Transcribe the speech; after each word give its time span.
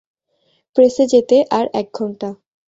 প্রেসে 0.75 1.03
যেতে 1.07 1.37
আর 1.51 1.65
এক 1.73 1.87
ঘণ্টা। 1.93 2.29